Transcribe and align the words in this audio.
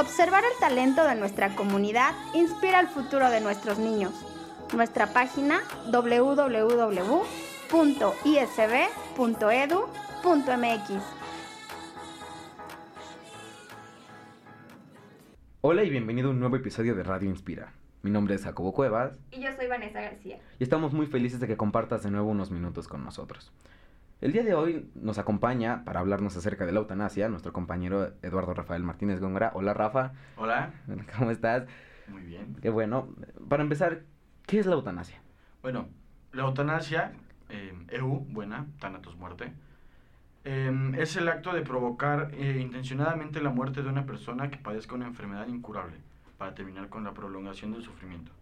Observar 0.00 0.42
el 0.44 0.58
talento 0.58 1.06
de 1.06 1.14
nuestra 1.14 1.54
comunidad 1.54 2.14
inspira 2.32 2.80
el 2.80 2.88
futuro 2.88 3.28
de 3.28 3.42
nuestros 3.42 3.78
niños. 3.78 4.14
Nuestra 4.74 5.12
página 5.12 5.60
www.isb.edu.mx. 5.92 6.90
Hola 15.60 15.84
y 15.84 15.90
bienvenido 15.90 16.28
a 16.28 16.30
un 16.30 16.40
nuevo 16.40 16.56
episodio 16.56 16.94
de 16.94 17.02
Radio 17.02 17.28
Inspira. 17.28 17.74
Mi 18.00 18.10
nombre 18.10 18.36
es 18.36 18.44
Jacobo 18.44 18.72
Cuevas. 18.72 19.18
Y 19.32 19.42
yo 19.42 19.52
soy 19.54 19.66
Vanessa 19.66 20.00
García. 20.00 20.38
Y 20.58 20.62
estamos 20.62 20.94
muy 20.94 21.08
felices 21.08 21.40
de 21.40 21.46
que 21.46 21.58
compartas 21.58 22.02
de 22.04 22.10
nuevo 22.10 22.30
unos 22.30 22.50
minutos 22.50 22.88
con 22.88 23.04
nosotros. 23.04 23.52
El 24.20 24.32
día 24.32 24.42
de 24.42 24.52
hoy 24.52 24.90
nos 24.94 25.16
acompaña 25.16 25.82
para 25.86 26.00
hablarnos 26.00 26.36
acerca 26.36 26.66
de 26.66 26.72
la 26.72 26.80
eutanasia 26.80 27.30
nuestro 27.30 27.54
compañero 27.54 28.12
Eduardo 28.20 28.52
Rafael 28.52 28.82
Martínez 28.82 29.18
Góngora. 29.18 29.50
Hola 29.54 29.72
Rafa. 29.72 30.12
Hola. 30.36 30.74
¿Cómo 31.18 31.30
estás? 31.30 31.66
Muy 32.06 32.22
bien. 32.22 32.54
Qué 32.60 32.68
bueno. 32.68 33.08
Para 33.48 33.62
empezar, 33.62 34.02
¿qué 34.46 34.58
es 34.58 34.66
la 34.66 34.74
eutanasia? 34.74 35.22
Bueno, 35.62 35.88
la 36.32 36.42
eutanasia, 36.42 37.12
eh, 37.48 37.72
EU, 37.88 38.26
buena, 38.28 38.66
Thanatos 38.78 39.16
muerte, 39.16 39.54
eh, 40.44 40.92
es 40.98 41.16
el 41.16 41.26
acto 41.26 41.54
de 41.54 41.62
provocar 41.62 42.30
eh, 42.34 42.58
intencionadamente 42.60 43.40
la 43.40 43.50
muerte 43.50 43.82
de 43.82 43.88
una 43.88 44.04
persona 44.04 44.50
que 44.50 44.58
padezca 44.58 44.96
una 44.96 45.06
enfermedad 45.06 45.46
incurable 45.48 45.96
para 46.36 46.54
terminar 46.54 46.90
con 46.90 47.04
la 47.04 47.14
prolongación 47.14 47.72
del 47.72 47.82
sufrimiento. 47.82 48.32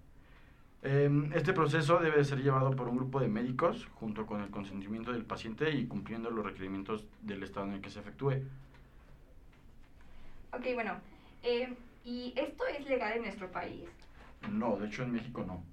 Em, 0.83 1.33
este 1.33 1.53
proceso 1.53 1.99
debe 1.99 2.23
ser 2.25 2.41
llevado 2.41 2.71
por 2.71 2.89
un 2.89 2.97
grupo 2.97 3.19
de 3.19 3.27
médicos 3.27 3.89
junto 3.95 4.27
con 4.27 4.41
el 4.43 4.51
consentimiento 4.51 5.13
del 5.13 5.25
paciente 5.25 5.71
y 5.71 5.87
cumpliendo 5.87 6.31
los 6.31 6.45
requerimientos 6.45 7.05
del 7.23 7.43
estado 7.43 7.67
en 7.67 7.73
el 7.75 7.81
que 7.81 7.91
se 7.91 7.99
efectúe. 7.99 8.35
Ok, 10.53 10.67
bueno, 10.75 10.93
eh, 11.43 11.75
¿y 12.05 12.33
esto 12.37 12.65
es 12.67 12.89
legal 12.89 13.17
en 13.17 13.23
nuestro 13.23 13.51
país? 13.51 13.89
No, 14.53 14.77
de 14.77 14.87
hecho 14.87 15.03
en 15.03 15.13
México 15.13 15.45
no. 15.45 15.65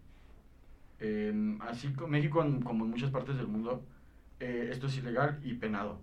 Em, 1.00 1.61
así 1.61 1.94
como 1.94 2.08
México, 2.08 2.44
como 2.64 2.86
en 2.86 2.92
muchas 2.92 3.11
partes 3.11 3.38
del 3.38 3.48
mundo, 3.48 3.83
eh, 4.39 4.70
esto 4.72 4.88
es 4.88 4.98
ilegal 4.98 5.39
y 5.44 5.53
penado. 5.53 6.00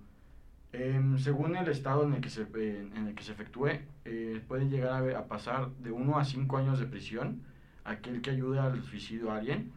Em, 0.72 1.18
según 1.18 1.56
el 1.56 1.68
estado 1.68 2.04
en 2.04 2.14
el 2.14 2.20
que 2.20 2.30
se, 2.30 2.42
eh, 2.42 2.88
en 2.94 3.08
el 3.08 3.14
que 3.16 3.24
se 3.24 3.32
efectúe, 3.32 3.80
eh, 4.04 4.40
puede 4.46 4.68
llegar 4.68 5.12
a, 5.12 5.18
a 5.18 5.26
pasar 5.26 5.70
de 5.78 5.90
1 5.90 6.18
a 6.18 6.24
5 6.24 6.56
años 6.56 6.78
de 6.78 6.86
prisión 6.86 7.42
aquel 7.84 8.22
que 8.22 8.30
ayude 8.30 8.58
al 8.58 8.82
suicidio 8.82 9.30
a 9.30 9.36
alguien 9.36 9.72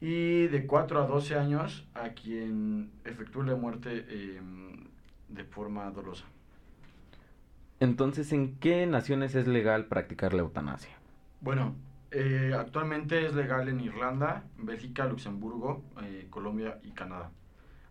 y 0.00 0.48
de 0.48 0.66
4 0.66 1.02
a 1.02 1.06
12 1.06 1.34
años 1.36 1.86
a 1.94 2.10
quien 2.10 2.90
efectúe 3.04 3.42
la 3.42 3.56
muerte 3.56 4.36
em, 4.36 4.88
de 5.28 5.44
forma 5.44 5.90
dolosa. 5.90 6.24
Entonces, 7.80 8.32
¿en 8.32 8.56
qué 8.56 8.86
naciones 8.86 9.34
es 9.34 9.46
legal 9.46 9.86
practicar 9.86 10.34
la 10.34 10.42
eutanasia? 10.42 10.94
Bueno, 11.40 11.74
eh, 12.10 12.54
actualmente 12.56 13.26
es 13.26 13.34
legal 13.34 13.68
en 13.68 13.80
Irlanda, 13.80 14.44
Bélgica, 14.58 15.06
Luxemburgo, 15.06 15.82
eh, 16.02 16.26
Colombia 16.30 16.78
y 16.82 16.90
Canadá. 16.92 17.30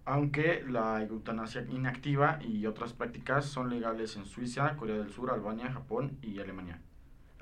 Aunque 0.05 0.63
la 0.67 1.01
eutanasia 1.01 1.65
inactiva 1.69 2.39
y 2.41 2.65
otras 2.65 2.93
prácticas 2.93 3.45
son 3.45 3.69
legales 3.69 4.15
en 4.17 4.25
Suiza, 4.25 4.75
Corea 4.75 4.97
del 4.97 5.11
Sur, 5.11 5.31
Albania, 5.31 5.71
Japón 5.71 6.17
y 6.21 6.39
Alemania. 6.39 6.79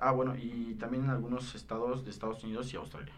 Ah, 0.01 0.11
bueno, 0.11 0.35
y 0.35 0.73
también 0.79 1.03
en 1.03 1.11
algunos 1.11 1.53
estados 1.53 2.03
de 2.03 2.09
Estados 2.09 2.43
Unidos 2.43 2.73
y 2.73 2.77
Australia. 2.77 3.13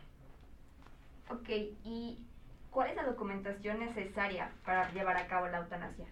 Ok, 1.30 1.48
¿y 1.86 2.20
cuál 2.70 2.90
es 2.90 2.98
la 2.98 3.06
documentación 3.06 3.80
necesaria 3.80 4.52
para 4.66 4.92
llevar 4.92 5.16
a 5.16 5.26
cabo 5.28 5.48
la 5.48 5.60
eutanasia? 5.60 6.06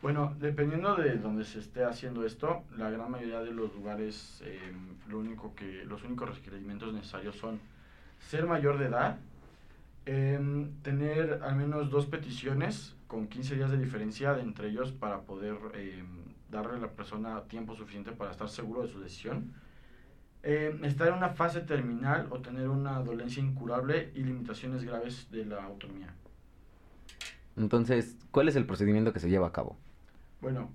Bueno, 0.00 0.34
dependiendo 0.38 0.96
de 0.96 1.18
donde 1.18 1.44
se 1.44 1.58
esté 1.58 1.84
haciendo 1.84 2.24
esto, 2.24 2.62
la 2.74 2.88
gran 2.88 3.10
mayoría 3.10 3.40
de 3.40 3.52
los 3.52 3.74
lugares, 3.74 4.42
eh, 4.46 4.72
lo 5.08 5.18
único 5.18 5.54
que, 5.54 5.84
los 5.84 6.02
únicos 6.04 6.34
requerimientos 6.36 6.94
necesarios 6.94 7.36
son 7.36 7.60
ser 8.18 8.46
mayor 8.46 8.78
de 8.78 8.86
edad, 8.86 9.18
em, 10.06 10.72
tener 10.82 11.42
al 11.42 11.54
menos 11.54 11.90
dos 11.90 12.06
peticiones 12.06 12.96
con 13.08 13.26
15 13.28 13.56
días 13.56 13.70
de 13.70 13.76
diferencia 13.76 14.32
de 14.32 14.40
entre 14.40 14.68
ellos 14.68 14.90
para 14.90 15.20
poder 15.20 15.58
em, 15.74 16.06
darle 16.50 16.76
a 16.76 16.78
la 16.78 16.88
persona 16.88 17.42
tiempo 17.42 17.74
suficiente 17.74 18.12
para 18.12 18.30
estar 18.30 18.48
seguro 18.48 18.82
de 18.82 18.88
su 18.88 19.00
decisión, 19.00 19.52
em, 20.42 20.84
estar 20.84 21.08
en 21.08 21.14
una 21.14 21.30
fase 21.30 21.60
terminal 21.60 22.28
o 22.30 22.40
tener 22.40 22.68
una 22.68 23.00
dolencia 23.00 23.42
incurable 23.42 24.12
y 24.14 24.22
limitaciones 24.22 24.84
graves 24.84 25.30
de 25.30 25.44
la 25.44 25.64
autonomía. 25.64 26.14
Entonces, 27.56 28.16
¿cuál 28.30 28.48
es 28.48 28.56
el 28.56 28.66
procedimiento 28.66 29.12
que 29.12 29.20
se 29.20 29.28
lleva 29.28 29.48
a 29.48 29.52
cabo? 29.52 29.76
Bueno, 30.40 30.70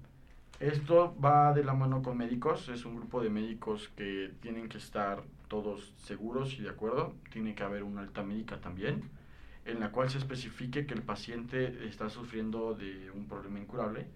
esto 0.59 1.15
va 1.23 1.53
de 1.53 1.63
la 1.63 1.73
mano 1.73 2.01
con 2.01 2.17
médicos, 2.17 2.69
es 2.69 2.85
un 2.85 2.95
grupo 2.95 3.21
de 3.21 3.29
médicos 3.29 3.89
que 3.95 4.33
tienen 4.41 4.69
que 4.69 4.77
estar 4.77 5.23
todos 5.47 5.93
seguros 5.97 6.53
y 6.59 6.61
de 6.61 6.69
acuerdo, 6.69 7.13
tiene 7.31 7.55
que 7.55 7.63
haber 7.63 7.83
una 7.83 8.01
alta 8.01 8.23
médica 8.23 8.61
también, 8.61 9.03
en 9.65 9.79
la 9.79 9.91
cual 9.91 10.09
se 10.09 10.17
especifique 10.17 10.85
que 10.85 10.93
el 10.93 11.01
paciente 11.01 11.87
está 11.87 12.09
sufriendo 12.09 12.73
de 12.73 13.11
un 13.11 13.27
problema 13.27 13.59
incurable 13.59 14.07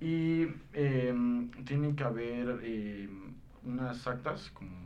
y 0.00 0.46
em, 0.72 1.50
tienen 1.64 1.96
que 1.96 2.04
haber 2.04 2.60
em, 2.62 3.34
unas 3.64 4.06
actas, 4.06 4.50
como, 4.50 4.76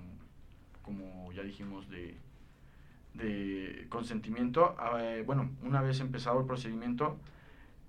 como 0.82 1.32
ya 1.32 1.42
dijimos, 1.42 1.88
de, 1.88 2.16
de 3.14 3.86
consentimiento. 3.88 4.74
Ah, 4.78 4.98
eh, 5.00 5.22
bueno, 5.24 5.50
una 5.62 5.82
vez 5.82 6.00
empezado 6.00 6.40
el 6.40 6.46
procedimiento, 6.46 7.18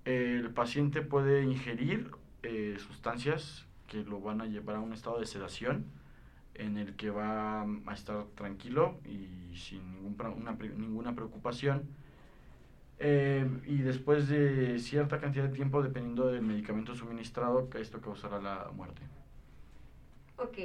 el 0.04 0.50
paciente 0.50 1.02
puede 1.02 1.42
ingerir 1.44 2.10
eh, 2.42 2.76
sustancias 2.78 3.66
que 3.88 4.04
lo 4.04 4.20
van 4.20 4.40
a 4.40 4.46
llevar 4.46 4.76
a 4.76 4.80
un 4.80 4.92
estado 4.92 5.18
de 5.18 5.26
sedación 5.26 5.84
en 6.54 6.76
el 6.78 6.96
que 6.96 7.10
va 7.10 7.62
a 7.62 7.94
estar 7.94 8.24
tranquilo 8.34 8.98
y 9.04 9.56
sin 9.56 9.92
ningún 9.92 10.16
una 10.36 10.52
ninguna 10.52 11.14
preocupación. 11.14 11.82
Eh, 12.98 13.46
y 13.66 13.78
después 13.78 14.28
de 14.28 14.78
cierta 14.78 15.20
cantidad 15.20 15.44
de 15.44 15.54
tiempo, 15.54 15.82
dependiendo 15.82 16.28
del 16.28 16.42
medicamento 16.42 16.94
suministrado, 16.94 17.68
esto 17.74 18.00
causará 18.00 18.40
la 18.40 18.70
muerte. 18.74 19.02
Ok, 20.38 20.58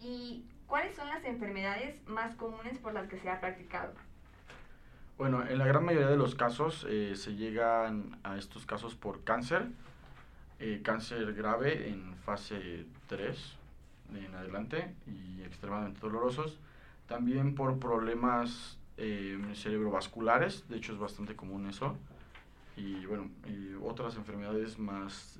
¿y 0.00 0.44
cuáles 0.66 0.96
son 0.96 1.08
las 1.08 1.24
enfermedades 1.24 1.96
más 2.06 2.34
comunes 2.36 2.78
por 2.78 2.94
las 2.94 3.06
que 3.06 3.18
se 3.18 3.28
ha 3.28 3.38
practicado? 3.38 3.92
Bueno, 5.18 5.46
en 5.46 5.58
la 5.58 5.66
gran 5.66 5.84
mayoría 5.84 6.08
de 6.08 6.16
los 6.16 6.34
casos 6.34 6.86
eh, 6.88 7.14
se 7.14 7.36
llegan 7.36 8.18
a 8.24 8.38
estos 8.38 8.64
casos 8.64 8.94
por 8.94 9.22
cáncer, 9.22 9.68
eh, 10.58 10.80
cáncer 10.82 11.34
grave 11.34 11.88
en 11.88 12.16
fase 12.16 12.86
3 13.08 13.56
en 14.14 14.34
adelante 14.34 14.94
y 15.06 15.42
extremadamente 15.42 16.00
dolorosos. 16.00 16.58
También 17.06 17.54
por 17.54 17.78
problemas 17.78 18.78
eh, 18.96 19.38
cerebrovasculares, 19.54 20.66
de 20.68 20.78
hecho 20.78 20.94
es 20.94 20.98
bastante 20.98 21.36
común 21.36 21.68
eso. 21.68 21.96
Y 22.76 23.04
bueno, 23.06 23.30
otras 23.84 24.16
enfermedades 24.16 24.78
más 24.80 25.38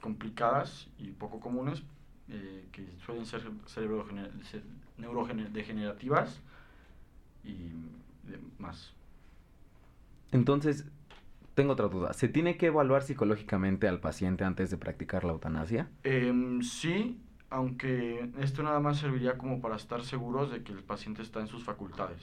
complicadas 0.00 0.88
y 0.98 1.12
poco 1.12 1.40
comunes 1.40 1.82
eh, 2.28 2.66
que 2.72 2.86
suelen 3.04 3.26
ser 3.26 3.42
neurodegenerativas 4.96 6.40
y 7.44 7.70
demás. 8.22 8.92
Entonces, 10.32 10.86
tengo 11.54 11.74
otra 11.74 11.88
duda. 11.88 12.12
¿Se 12.12 12.28
tiene 12.28 12.56
que 12.56 12.66
evaluar 12.66 13.02
psicológicamente 13.02 13.88
al 13.88 14.00
paciente 14.00 14.44
antes 14.44 14.70
de 14.70 14.76
practicar 14.76 15.24
la 15.24 15.32
eutanasia? 15.32 15.88
Em, 16.02 16.62
sí, 16.62 17.20
aunque 17.50 18.30
esto 18.40 18.62
nada 18.62 18.80
más 18.80 18.98
serviría 18.98 19.38
como 19.38 19.60
para 19.60 19.76
estar 19.76 20.02
seguros 20.02 20.50
de 20.50 20.64
que 20.64 20.72
el 20.72 20.82
paciente 20.82 21.22
está 21.22 21.40
en 21.40 21.46
sus 21.46 21.62
facultades. 21.62 22.20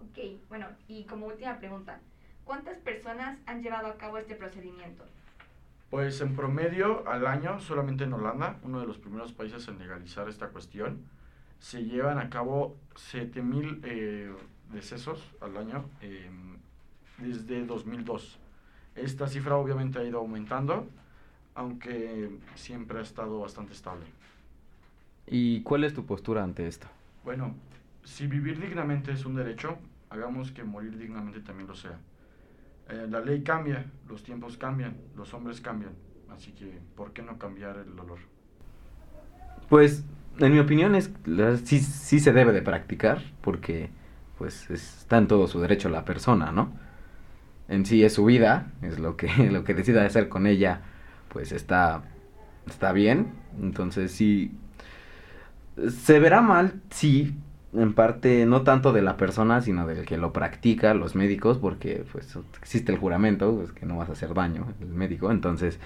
Ok, 0.00 0.18
bueno, 0.48 0.66
y 0.88 1.04
como 1.04 1.26
última 1.26 1.58
pregunta, 1.58 2.00
¿cuántas 2.44 2.76
personas 2.78 3.38
han 3.46 3.62
llevado 3.62 3.86
a 3.86 3.96
cabo 3.96 4.18
este 4.18 4.34
procedimiento? 4.34 5.04
Pues 5.90 6.20
en 6.20 6.34
promedio 6.34 7.08
al 7.08 7.26
año, 7.26 7.60
solamente 7.60 8.04
en 8.04 8.12
Holanda, 8.12 8.58
uno 8.64 8.80
de 8.80 8.86
los 8.86 8.98
primeros 8.98 9.32
países 9.32 9.68
en 9.68 9.78
legalizar 9.78 10.28
esta 10.28 10.48
cuestión, 10.48 11.02
se 11.58 11.84
llevan 11.84 12.18
a 12.18 12.28
cabo 12.28 12.76
7.000 12.94 13.80
eh, 13.84 14.32
decesos 14.72 15.32
al 15.40 15.56
año 15.56 15.84
em, 16.00 16.56
desde 17.18 17.64
2002. 17.64 18.38
Esta 18.94 19.28
cifra 19.28 19.56
obviamente 19.56 19.98
ha 19.98 20.04
ido 20.04 20.18
aumentando, 20.18 20.88
aunque 21.54 22.30
siempre 22.54 22.98
ha 22.98 23.02
estado 23.02 23.40
bastante 23.40 23.72
estable. 23.72 24.06
¿Y 25.26 25.62
cuál 25.62 25.84
es 25.84 25.94
tu 25.94 26.04
postura 26.04 26.42
ante 26.42 26.66
esto? 26.66 26.86
Bueno, 27.24 27.54
si 28.04 28.26
vivir 28.26 28.60
dignamente 28.60 29.12
es 29.12 29.24
un 29.24 29.34
derecho, 29.34 29.78
hagamos 30.10 30.52
que 30.52 30.64
morir 30.64 30.96
dignamente 30.96 31.40
también 31.40 31.68
lo 31.68 31.74
sea. 31.74 31.98
Eh, 32.88 33.06
la 33.10 33.20
ley 33.20 33.42
cambia, 33.42 33.84
los 34.08 34.22
tiempos 34.22 34.56
cambian, 34.56 34.96
los 35.16 35.32
hombres 35.34 35.60
cambian, 35.60 35.92
así 36.30 36.52
que 36.52 36.78
¿por 36.94 37.12
qué 37.12 37.22
no 37.22 37.38
cambiar 37.38 37.78
el 37.78 37.96
dolor? 37.96 38.18
Pues, 39.68 40.04
en 40.38 40.52
mi 40.52 40.58
opinión, 40.60 40.94
es 40.94 41.10
sí, 41.64 41.80
sí 41.80 42.20
se 42.20 42.32
debe 42.32 42.52
de 42.52 42.62
practicar, 42.62 43.22
porque 43.40 43.90
pues 44.38 44.70
está 44.70 45.18
en 45.18 45.26
todo 45.26 45.46
su 45.48 45.60
derecho 45.60 45.88
la 45.88 46.04
persona, 46.04 46.52
¿no? 46.52 46.72
En 47.68 47.84
sí 47.84 48.04
es 48.04 48.14
su 48.14 48.24
vida, 48.24 48.70
es 48.82 48.98
lo 48.98 49.16
que, 49.16 49.28
lo 49.50 49.64
que 49.64 49.74
decida 49.74 50.04
hacer 50.04 50.28
con 50.28 50.46
ella, 50.46 50.82
pues 51.32 51.52
está, 51.52 52.02
está 52.66 52.92
bien. 52.92 53.32
Entonces 53.60 54.12
sí, 54.12 54.52
se 55.88 56.20
verá 56.20 56.40
mal, 56.40 56.80
sí, 56.90 57.34
en 57.74 57.94
parte 57.94 58.46
no 58.46 58.62
tanto 58.62 58.92
de 58.92 59.02
la 59.02 59.16
persona, 59.16 59.60
sino 59.60 59.86
del 59.86 60.06
que 60.06 60.16
lo 60.16 60.32
practica, 60.32 60.94
los 60.94 61.14
médicos, 61.14 61.58
porque 61.58 62.04
pues 62.10 62.38
existe 62.60 62.92
el 62.92 62.98
juramento, 62.98 63.54
pues 63.56 63.72
que 63.72 63.86
no 63.86 63.96
vas 63.96 64.08
a 64.08 64.12
hacer 64.12 64.34
daño, 64.34 64.72
el 64.80 64.88
médico, 64.88 65.30
entonces 65.30 65.78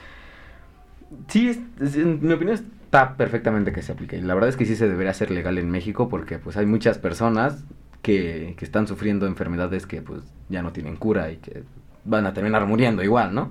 sí, 1.28 1.64
en 1.80 2.26
mi 2.26 2.32
opinión 2.32 2.54
está 2.56 3.16
perfectamente 3.16 3.72
que 3.72 3.82
se 3.82 3.92
aplique. 3.92 4.16
Y 4.16 4.22
la 4.22 4.34
verdad 4.34 4.50
es 4.50 4.56
que 4.56 4.66
sí 4.66 4.76
se 4.76 4.88
debería 4.88 5.10
hacer 5.10 5.30
legal 5.30 5.58
en 5.58 5.70
México 5.70 6.08
porque 6.08 6.38
pues 6.38 6.56
hay 6.56 6.66
muchas 6.66 6.98
personas 6.98 7.64
que, 8.02 8.54
que 8.56 8.64
están 8.64 8.86
sufriendo 8.86 9.26
enfermedades 9.26 9.86
que 9.86 10.02
pues 10.02 10.22
ya 10.48 10.62
no 10.62 10.72
tienen 10.72 10.96
cura 10.96 11.30
y 11.30 11.36
que 11.36 11.64
van 12.04 12.26
a 12.26 12.32
terminar 12.34 12.66
muriendo 12.66 13.02
igual, 13.02 13.34
¿no? 13.34 13.50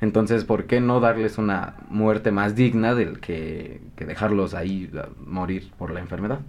Entonces, 0.00 0.44
¿por 0.44 0.66
qué 0.66 0.80
no 0.80 1.00
darles 1.00 1.38
una 1.38 1.76
muerte 1.88 2.30
más 2.30 2.54
digna 2.54 2.94
del 2.94 3.20
que, 3.20 3.80
que 3.96 4.04
dejarlos 4.04 4.52
ahí 4.54 4.90
morir 5.24 5.70
por 5.78 5.92
la 5.92 6.00
enfermedad? 6.00 6.40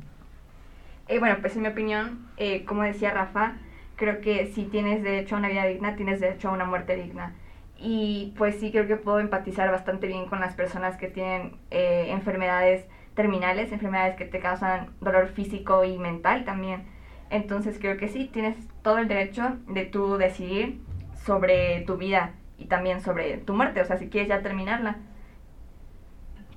Eh, 1.07 1.19
bueno, 1.19 1.37
pues 1.41 1.55
en 1.55 1.61
mi 1.63 1.67
opinión, 1.67 2.27
eh, 2.37 2.65
como 2.65 2.83
decía 2.83 3.11
Rafa, 3.11 3.57
creo 3.95 4.21
que 4.21 4.47
si 4.47 4.63
tienes 4.63 5.03
derecho 5.03 5.35
a 5.35 5.39
una 5.39 5.49
vida 5.49 5.65
digna, 5.65 5.95
tienes 5.95 6.19
derecho 6.19 6.49
a 6.49 6.53
una 6.53 6.65
muerte 6.65 6.95
digna. 6.95 7.35
Y 7.77 8.33
pues 8.37 8.55
sí, 8.55 8.71
creo 8.71 8.87
que 8.87 8.95
puedo 8.95 9.19
empatizar 9.19 9.69
bastante 9.69 10.07
bien 10.07 10.25
con 10.27 10.39
las 10.39 10.55
personas 10.55 10.97
que 10.97 11.07
tienen 11.07 11.57
eh, 11.71 12.07
enfermedades 12.09 12.85
terminales, 13.15 13.71
enfermedades 13.71 14.15
que 14.15 14.25
te 14.25 14.39
causan 14.39 14.89
dolor 15.01 15.27
físico 15.27 15.83
y 15.83 15.97
mental 15.97 16.45
también. 16.45 16.83
Entonces 17.29 17.77
creo 17.79 17.97
que 17.97 18.07
sí, 18.07 18.29
tienes 18.31 18.55
todo 18.81 18.97
el 18.97 19.07
derecho 19.07 19.57
de 19.67 19.85
tú 19.85 20.17
decidir 20.17 20.79
sobre 21.25 21.81
tu 21.81 21.97
vida 21.97 22.33
y 22.57 22.65
también 22.65 23.01
sobre 23.01 23.37
tu 23.37 23.53
muerte, 23.53 23.81
o 23.81 23.85
sea, 23.85 23.97
si 23.97 24.09
quieres 24.09 24.29
ya 24.29 24.41
terminarla. 24.41 24.97